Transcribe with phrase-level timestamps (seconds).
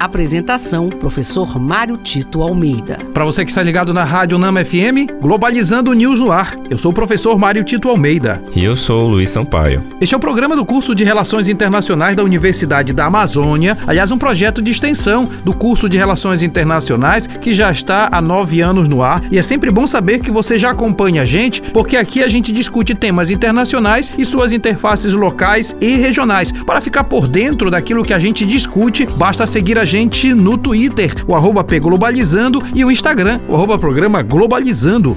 [0.00, 2.96] Apresentação: Professor Mário Tito Almeida.
[3.12, 6.56] Para você que está ligado na Rádio Nama FM, Globalizando News no ar.
[6.70, 8.42] Eu sou o professor Mário Tito Almeida.
[8.56, 9.84] E eu sou o Luiz Sampaio.
[10.00, 13.76] Este é o programa do curso de Relações Internacionais da Universidade da Amazônia.
[13.86, 18.62] Aliás, um projeto de extensão do curso de Relações Internacionais que já está há nove
[18.62, 19.22] anos no ar.
[19.30, 22.52] E é sempre bom saber que você já acompanha a gente, porque aqui a gente
[22.52, 26.50] discute temas internacionais e suas interfaces locais e regionais.
[26.52, 31.12] Para ficar por dentro daquilo que a gente discute, basta seguir a gente no Twitter,
[31.26, 35.16] o arroba Globalizando, e o Instagram, o arroba Programa Globalizando.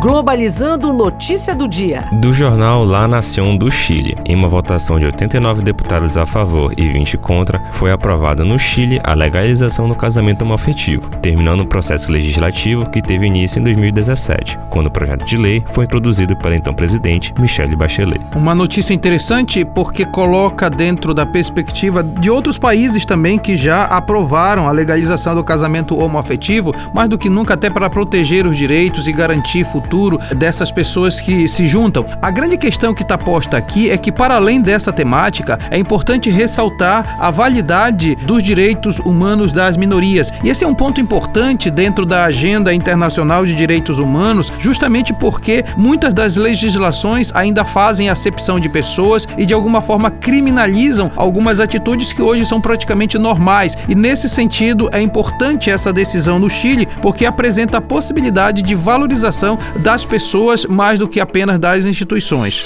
[0.00, 2.08] Globalizando notícia do dia.
[2.12, 6.88] Do jornal La Nación do Chile, em uma votação de 89 deputados a favor e
[6.88, 12.88] 20 contra, foi aprovada no Chile a legalização do casamento homoafetivo, terminando o processo legislativo
[12.88, 17.34] que teve início em 2017, quando o projeto de lei foi introduzido pela então presidente
[17.36, 18.20] Michelle Bachelet.
[18.36, 24.68] Uma notícia interessante porque coloca dentro da perspectiva de outros países também que já aprovaram
[24.68, 29.12] a legalização do casamento homoafetivo, mais do que nunca até para proteger os direitos e
[29.12, 32.04] garantir futuro futuro dessas pessoas que se juntam.
[32.20, 36.28] A grande questão que está posta aqui é que, para além dessa temática, é importante
[36.28, 40.30] ressaltar a validade dos direitos humanos das minorias.
[40.44, 45.64] E esse é um ponto importante dentro da agenda internacional de direitos humanos, justamente porque
[45.76, 52.12] muitas das legislações ainda fazem acepção de pessoas e de alguma forma criminalizam algumas atitudes
[52.12, 53.76] que hoje são praticamente normais.
[53.88, 59.58] E nesse sentido, é importante essa decisão no Chile, porque apresenta a possibilidade de valorização
[59.78, 62.64] das pessoas mais do que apenas das instituições.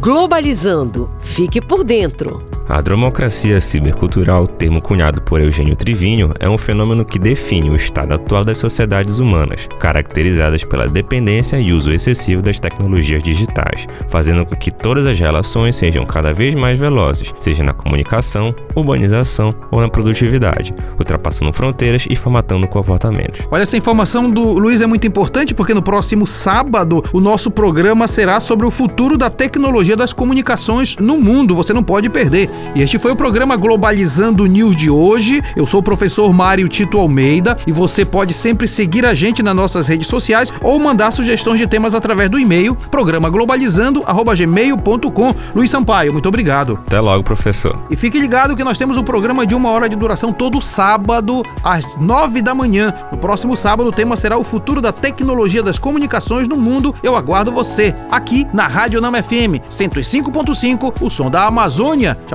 [0.00, 1.10] Globalizando.
[1.20, 2.51] Fique por dentro.
[2.68, 8.14] A democracia cibercultural, termo cunhado por Eugênio Trivinho, é um fenômeno que define o estado
[8.14, 14.54] atual das sociedades humanas, caracterizadas pela dependência e uso excessivo das tecnologias digitais, fazendo com
[14.54, 19.88] que todas as relações sejam cada vez mais velozes, seja na comunicação, urbanização ou na
[19.88, 23.40] produtividade, ultrapassando fronteiras e formatando comportamentos.
[23.50, 28.06] Olha, essa informação do Luiz é muito importante porque no próximo sábado o nosso programa
[28.06, 31.56] será sobre o futuro da tecnologia das comunicações no mundo.
[31.56, 32.51] Você não pode perder.
[32.74, 35.42] E este foi o programa Globalizando News de hoje.
[35.54, 39.54] Eu sou o professor Mário Tito Almeida e você pode sempre seguir a gente nas
[39.54, 45.34] nossas redes sociais ou mandar sugestões de temas através do e-mail programaglobalizando@gmail.com.
[45.54, 46.78] Luiz Sampaio, muito obrigado.
[46.86, 47.78] Até logo, professor.
[47.90, 51.42] E fique ligado que nós temos um programa de uma hora de duração todo sábado
[51.62, 52.94] às nove da manhã.
[53.10, 56.94] No próximo sábado o tema será o futuro da tecnologia das comunicações no mundo.
[57.02, 62.18] Eu aguardo você aqui na Rádio Nama FM 105.5, o som da Amazônia.